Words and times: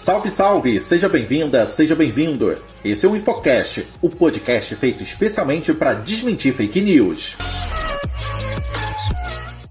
Salve, 0.00 0.30
salve! 0.30 0.80
Seja 0.80 1.10
bem-vinda, 1.10 1.66
seja 1.66 1.94
bem-vindo. 1.94 2.56
Esse 2.82 3.04
é 3.04 3.08
o 3.08 3.14
Infocast, 3.14 3.86
o 4.00 4.08
podcast 4.08 4.74
feito 4.76 5.02
especialmente 5.02 5.74
para 5.74 5.92
desmentir 5.92 6.54
fake 6.54 6.80
news. 6.80 7.36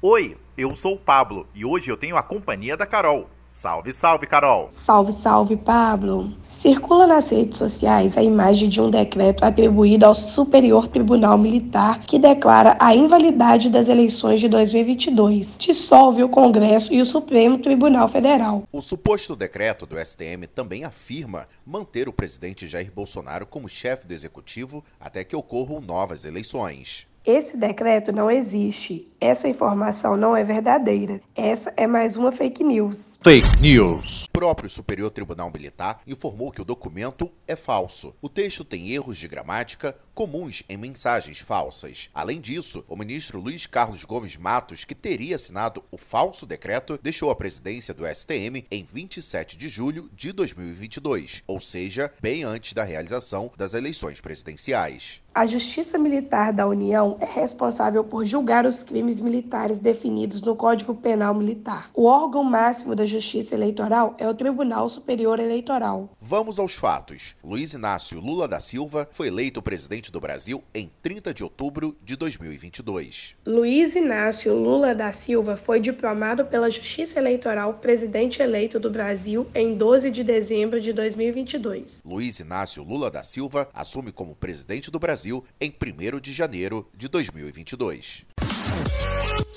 Oi, 0.00 0.36
eu 0.56 0.76
sou 0.76 0.94
o 0.94 0.98
Pablo 0.98 1.48
e 1.52 1.64
hoje 1.64 1.90
eu 1.90 1.96
tenho 1.96 2.16
a 2.16 2.22
companhia 2.22 2.76
da 2.76 2.86
Carol. 2.86 3.28
Salve, 3.54 3.92
salve, 3.92 4.26
Carol! 4.26 4.68
Salve, 4.70 5.12
salve, 5.12 5.56
Pablo! 5.58 6.32
Circula 6.48 7.06
nas 7.06 7.28
redes 7.28 7.58
sociais 7.58 8.16
a 8.16 8.22
imagem 8.22 8.66
de 8.66 8.80
um 8.80 8.88
decreto 8.90 9.44
atribuído 9.44 10.06
ao 10.06 10.14
Superior 10.14 10.88
Tribunal 10.88 11.36
Militar 11.36 12.00
que 12.00 12.18
declara 12.18 12.78
a 12.80 12.96
invalidade 12.96 13.68
das 13.68 13.90
eleições 13.90 14.40
de 14.40 14.48
2022, 14.48 15.56
dissolve 15.58 16.22
o 16.22 16.30
Congresso 16.30 16.94
e 16.94 17.02
o 17.02 17.04
Supremo 17.04 17.58
Tribunal 17.58 18.08
Federal. 18.08 18.62
O 18.72 18.80
suposto 18.80 19.36
decreto 19.36 19.84
do 19.84 19.98
STM 19.98 20.46
também 20.46 20.84
afirma 20.84 21.46
manter 21.66 22.08
o 22.08 22.12
presidente 22.12 22.66
Jair 22.66 22.90
Bolsonaro 22.90 23.44
como 23.44 23.68
chefe 23.68 24.06
do 24.06 24.14
executivo 24.14 24.82
até 24.98 25.24
que 25.24 25.36
ocorram 25.36 25.78
novas 25.78 26.24
eleições. 26.24 27.06
Esse 27.24 27.56
decreto 27.56 28.10
não 28.10 28.28
existe. 28.28 29.08
Essa 29.20 29.46
informação 29.46 30.16
não 30.16 30.36
é 30.36 30.42
verdadeira. 30.42 31.20
Essa 31.36 31.72
é 31.76 31.86
mais 31.86 32.16
uma 32.16 32.32
fake 32.32 32.64
news. 32.64 33.16
Fake 33.22 33.60
news. 33.60 34.24
O 34.24 34.30
próprio 34.30 34.68
Superior 34.68 35.08
Tribunal 35.08 35.48
Militar 35.52 36.00
informou 36.04 36.50
que 36.50 36.60
o 36.60 36.64
documento 36.64 37.30
é 37.52 37.56
falso. 37.56 38.14
O 38.20 38.28
texto 38.28 38.64
tem 38.64 38.90
erros 38.90 39.18
de 39.18 39.28
gramática 39.28 39.96
comuns 40.14 40.62
em 40.68 40.76
mensagens 40.76 41.40
falsas. 41.40 42.10
Além 42.14 42.40
disso, 42.40 42.84
o 42.88 42.96
ministro 42.96 43.40
Luiz 43.40 43.66
Carlos 43.66 44.04
Gomes 44.04 44.36
Matos, 44.36 44.84
que 44.84 44.94
teria 44.94 45.36
assinado 45.36 45.82
o 45.90 45.96
falso 45.96 46.44
decreto, 46.44 46.98
deixou 47.02 47.30
a 47.30 47.36
presidência 47.36 47.94
do 47.94 48.06
STM 48.06 48.66
em 48.70 48.84
27 48.84 49.56
de 49.56 49.68
julho 49.68 50.10
de 50.14 50.32
2022, 50.32 51.42
ou 51.46 51.60
seja, 51.60 52.10
bem 52.20 52.44
antes 52.44 52.72
da 52.72 52.84
realização 52.84 53.50
das 53.56 53.74
eleições 53.74 54.20
presidenciais. 54.20 55.22
A 55.34 55.46
Justiça 55.46 55.96
Militar 55.96 56.52
da 56.52 56.66
União 56.66 57.16
é 57.18 57.24
responsável 57.24 58.04
por 58.04 58.22
julgar 58.22 58.66
os 58.66 58.82
crimes 58.82 59.18
militares 59.18 59.78
definidos 59.78 60.42
no 60.42 60.54
Código 60.54 60.94
Penal 60.94 61.32
Militar. 61.32 61.90
O 61.94 62.04
órgão 62.04 62.44
máximo 62.44 62.94
da 62.94 63.06
Justiça 63.06 63.54
Eleitoral 63.54 64.14
é 64.18 64.28
o 64.28 64.34
Tribunal 64.34 64.90
Superior 64.90 65.40
Eleitoral. 65.40 66.10
Vamos 66.20 66.58
aos 66.58 66.74
fatos. 66.74 67.34
Luiz 67.44 67.74
Inácio 67.74 68.20
Lula 68.20 68.46
da 68.46 68.60
Silva 68.60 69.08
foi 69.10 69.26
eleito 69.26 69.60
presidente 69.60 70.12
do 70.12 70.20
Brasil 70.20 70.62
em 70.72 70.88
30 71.02 71.34
de 71.34 71.42
outubro 71.42 71.96
de 72.04 72.14
2022. 72.14 73.34
Luiz 73.44 73.96
Inácio 73.96 74.54
Lula 74.54 74.94
da 74.94 75.10
Silva 75.10 75.56
foi 75.56 75.80
diplomado 75.80 76.44
pela 76.44 76.70
Justiça 76.70 77.18
Eleitoral 77.18 77.74
presidente 77.74 78.40
eleito 78.40 78.78
do 78.78 78.88
Brasil 78.88 79.50
em 79.56 79.76
12 79.76 80.12
de 80.12 80.22
dezembro 80.22 80.80
de 80.80 80.92
2022. 80.92 82.02
Luiz 82.04 82.38
Inácio 82.38 82.84
Lula 82.84 83.10
da 83.10 83.24
Silva 83.24 83.68
assume 83.74 84.12
como 84.12 84.36
presidente 84.36 84.88
do 84.88 85.00
Brasil 85.00 85.44
em 85.60 85.68
1 85.70 86.20
de 86.20 86.30
janeiro 86.30 86.88
de 86.94 87.08
2022. 87.08 88.24